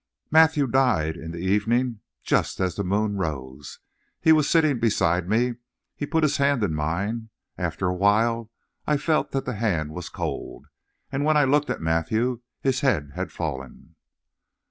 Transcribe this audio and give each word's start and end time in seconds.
"Matthew 0.31 0.65
died 0.65 1.15
in 1.15 1.29
the 1.29 1.37
evening 1.45 1.99
just 2.23 2.59
as 2.59 2.73
the 2.73 2.83
moon 2.83 3.17
rose. 3.17 3.77
He 4.19 4.31
was 4.31 4.49
sitting 4.49 4.79
beside 4.79 5.29
me. 5.29 5.57
He 5.95 6.07
put 6.07 6.23
his 6.23 6.37
hand 6.37 6.63
in 6.63 6.73
mine. 6.73 7.29
After 7.55 7.85
a 7.85 7.93
while 7.93 8.49
I 8.87 8.97
felt 8.97 9.29
that 9.33 9.45
the 9.45 9.53
hand 9.57 9.91
was 9.91 10.09
cold, 10.09 10.65
and 11.11 11.23
when 11.23 11.37
I 11.37 11.43
looked 11.43 11.69
at 11.69 11.81
Matthew 11.83 12.41
his 12.61 12.79
head 12.79 13.11
had 13.13 13.31
fallen. 13.31 13.93